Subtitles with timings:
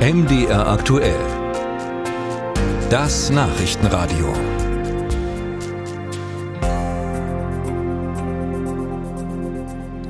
[0.00, 1.20] MDR aktuell.
[2.88, 4.32] Das Nachrichtenradio.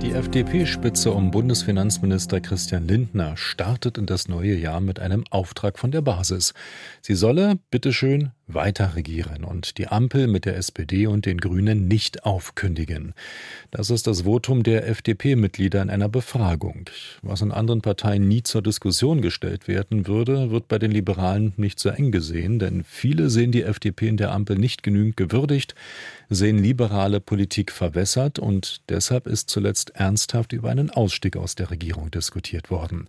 [0.00, 5.90] Die FDP-Spitze um Bundesfinanzminister Christian Lindner startet in das neue Jahr mit einem Auftrag von
[5.90, 6.54] der Basis.
[7.02, 12.24] Sie solle, bitteschön, weiter regieren und die Ampel mit der SPD und den Grünen nicht
[12.24, 13.14] aufkündigen.
[13.70, 16.88] Das ist das Votum der FDP-Mitglieder in einer Befragung.
[17.22, 21.80] Was in anderen Parteien nie zur Diskussion gestellt werden würde, wird bei den Liberalen nicht
[21.80, 25.74] so eng gesehen, denn viele sehen die FDP in der Ampel nicht genügend gewürdigt,
[26.28, 32.10] sehen liberale Politik verwässert und deshalb ist zuletzt ernsthaft über einen Ausstieg aus der Regierung
[32.10, 33.08] diskutiert worden.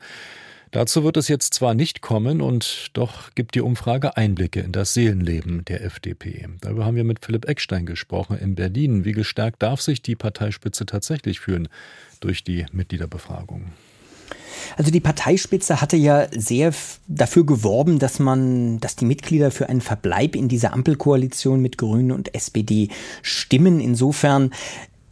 [0.72, 4.94] Dazu wird es jetzt zwar nicht kommen und doch gibt die Umfrage Einblicke in das
[4.94, 6.48] Seelenleben der FDP.
[6.62, 9.04] Darüber haben wir mit Philipp Eckstein gesprochen in Berlin.
[9.04, 11.68] Wie gestärkt darf sich die Parteispitze tatsächlich fühlen
[12.22, 13.74] durch die Mitgliederbefragung?
[14.78, 16.74] Also die Parteispitze hatte ja sehr
[17.08, 22.12] dafür geworben, dass man, dass die Mitglieder für einen Verbleib in dieser Ampelkoalition mit Grünen
[22.12, 22.90] und SPD
[23.22, 23.82] stimmen.
[23.82, 24.52] Insofern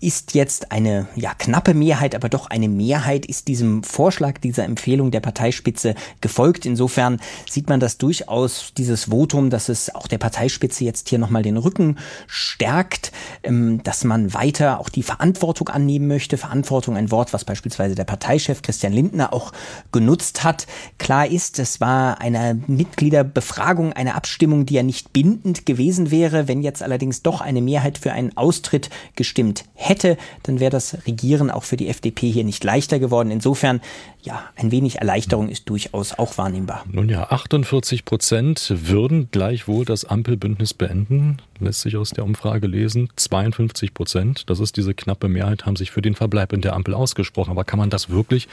[0.01, 5.11] ist jetzt eine ja, knappe Mehrheit, aber doch eine Mehrheit ist diesem Vorschlag, dieser Empfehlung
[5.11, 6.65] der Parteispitze gefolgt.
[6.65, 7.19] Insofern
[7.49, 11.57] sieht man das durchaus, dieses Votum, dass es auch der Parteispitze jetzt hier nochmal den
[11.57, 13.11] Rücken stärkt,
[13.43, 16.37] ähm, dass man weiter auch die Verantwortung annehmen möchte.
[16.37, 19.51] Verantwortung, ein Wort, was beispielsweise der Parteichef Christian Lindner auch
[19.91, 20.65] genutzt hat.
[20.97, 26.47] Klar ist, es war eine Mitgliederbefragung, eine Abstimmung, die ja nicht bindend gewesen wäre.
[26.47, 31.05] Wenn jetzt allerdings doch eine Mehrheit für einen Austritt gestimmt hätte, hätte, dann wäre das
[31.05, 33.31] Regieren auch für die FDP hier nicht leichter geworden.
[33.31, 33.81] Insofern,
[34.21, 36.85] ja, ein wenig Erleichterung ist durchaus auch wahrnehmbar.
[36.91, 43.09] Nun ja, 48 Prozent würden gleichwohl das Ampelbündnis beenden, lässt sich aus der Umfrage lesen.
[43.15, 46.93] 52 Prozent, das ist diese knappe Mehrheit, haben sich für den Verbleib in der Ampel
[46.93, 47.51] ausgesprochen.
[47.51, 48.47] Aber kann man das wirklich,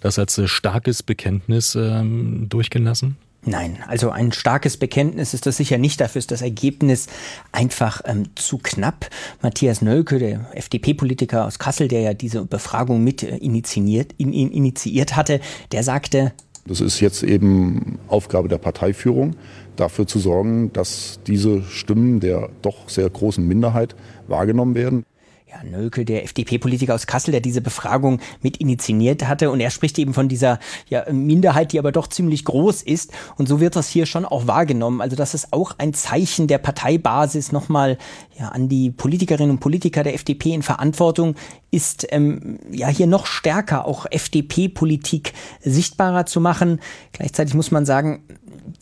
[0.00, 3.16] das als starkes Bekenntnis ähm, durchgehen lassen?
[3.44, 6.00] Nein, also ein starkes Bekenntnis ist das sicher nicht.
[6.00, 7.06] Dafür ist das Ergebnis
[7.52, 9.08] einfach ähm, zu knapp.
[9.42, 14.50] Matthias Nölke, der FDP-Politiker aus Kassel, der ja diese Befragung mit äh, initiiert, in, in,
[14.50, 15.40] initiiert hatte,
[15.72, 16.32] der sagte,
[16.66, 19.36] das ist jetzt eben Aufgabe der Parteiführung,
[19.76, 25.04] dafür zu sorgen, dass diese Stimmen der doch sehr großen Minderheit wahrgenommen werden.
[25.50, 29.50] Ja, Nölke, der FDP-Politiker aus Kassel, der diese Befragung mit initiiert hatte.
[29.50, 30.58] Und er spricht eben von dieser
[30.90, 33.12] ja, Minderheit, die aber doch ziemlich groß ist.
[33.38, 35.00] Und so wird das hier schon auch wahrgenommen.
[35.00, 37.96] Also das ist auch ein Zeichen der Parteibasis nochmal
[38.38, 41.34] ja, an die Politikerinnen und Politiker der FDP in Verantwortung
[41.70, 45.32] ist, ähm, ja hier noch stärker auch FDP-Politik
[45.62, 46.78] sichtbarer zu machen.
[47.12, 48.22] Gleichzeitig muss man sagen,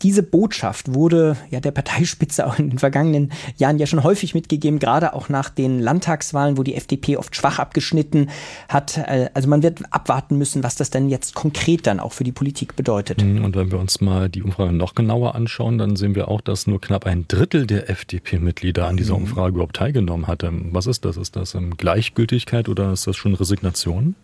[0.02, 4.78] diese Botschaft wurde ja der Parteispitze auch in den vergangenen Jahren ja schon häufig mitgegeben,
[4.78, 8.30] gerade auch nach den Landtagswahlen, wo die FDP oft schwach abgeschnitten
[8.68, 8.98] hat.
[8.98, 12.32] Äh, also man wird abwarten müssen, was das denn jetzt konkret dann auch für die
[12.32, 13.22] Politik bedeutet.
[13.22, 16.40] Mhm, und wenn wir uns mal die Umfrage noch genauer anschauen, dann sehen wir auch,
[16.40, 19.24] dass nur knapp ein Drittel der FDP-Mitglieder an dieser mhm.
[19.24, 20.50] Umfrage überhaupt teilgenommen hatte.
[20.72, 21.16] Was ist das?
[21.16, 24.14] Ist das ähm, Gleichgültigkeit oder ist das schon Resignation?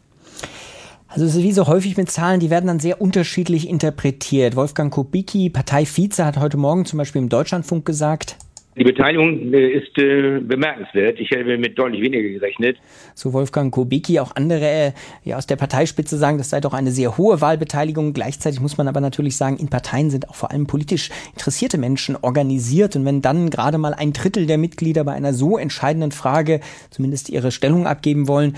[1.12, 4.56] Also es ist wie so häufig mit Zahlen, die werden dann sehr unterschiedlich interpretiert.
[4.56, 8.36] Wolfgang Kubicki, Parteivize, hat heute Morgen zum Beispiel im Deutschlandfunk gesagt,
[8.74, 11.20] die Beteiligung äh, ist äh, bemerkenswert.
[11.20, 12.78] Ich hätte mit deutlich weniger gerechnet.
[13.14, 14.92] So Wolfgang Kubicki, auch andere äh,
[15.24, 18.14] ja, aus der Parteispitze sagen, das sei doch eine sehr hohe Wahlbeteiligung.
[18.14, 22.16] Gleichzeitig muss man aber natürlich sagen, in Parteien sind auch vor allem politisch interessierte Menschen
[22.16, 22.96] organisiert.
[22.96, 27.28] Und wenn dann gerade mal ein Drittel der Mitglieder bei einer so entscheidenden Frage zumindest
[27.28, 28.56] ihre Stellung abgeben wollen,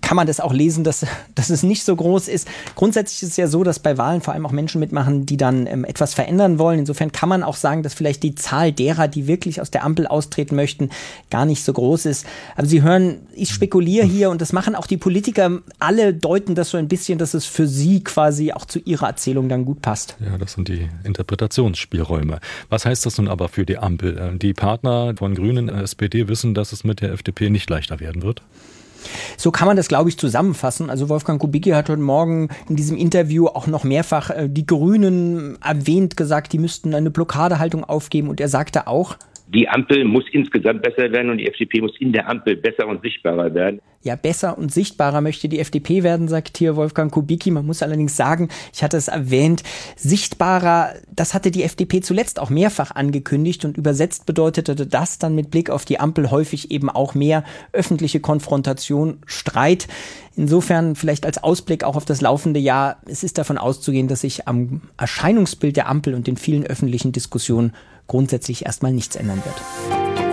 [0.00, 1.06] kann man das auch lesen, dass,
[1.36, 2.48] dass es nicht so groß ist.
[2.74, 5.68] Grundsätzlich ist es ja so, dass bei Wahlen vor allem auch Menschen mitmachen, die dann
[5.68, 6.80] ähm, etwas verändern wollen.
[6.80, 10.06] Insofern kann man auch sagen, dass vielleicht die Zahl derer, die wirklich aus der Ampel
[10.06, 10.90] austreten möchten,
[11.30, 12.26] gar nicht so groß ist.
[12.56, 15.60] Aber Sie hören, ich spekuliere hier und das machen auch die Politiker.
[15.78, 19.48] Alle deuten das so ein bisschen, dass es für sie quasi auch zu ihrer Erzählung
[19.48, 20.16] dann gut passt.
[20.18, 22.40] Ja, das sind die Interpretationsspielräume.
[22.68, 24.18] Was heißt das nun aber für die Ampel?
[24.18, 28.22] Äh, die Partner von Grünen, SPD wissen, dass es mit der FDP nicht leichter werden
[28.22, 28.42] wird?
[29.36, 30.90] So kann man das, glaube ich, zusammenfassen.
[30.90, 35.58] Also Wolfgang Kubicki hat heute Morgen in diesem Interview auch noch mehrfach äh, die Grünen
[35.62, 38.28] erwähnt, gesagt, die müssten eine Blockadehaltung aufgeben.
[38.28, 39.16] Und er sagte auch,
[39.54, 43.00] die Ampel muss insgesamt besser werden und die FDP muss in der Ampel besser und
[43.02, 43.80] sichtbarer werden.
[44.08, 47.50] Ja, besser und sichtbarer möchte die FDP werden, sagt hier Wolfgang Kubicki.
[47.50, 49.62] Man muss allerdings sagen, ich hatte es erwähnt,
[49.96, 55.50] sichtbarer, das hatte die FDP zuletzt auch mehrfach angekündigt und übersetzt bedeutete das dann mit
[55.50, 57.44] Blick auf die Ampel häufig eben auch mehr
[57.74, 59.88] öffentliche Konfrontation, Streit.
[60.36, 64.48] Insofern vielleicht als Ausblick auch auf das laufende Jahr, es ist davon auszugehen, dass sich
[64.48, 67.74] am Erscheinungsbild der Ampel und den vielen öffentlichen Diskussionen
[68.06, 70.27] grundsätzlich erstmal nichts ändern wird.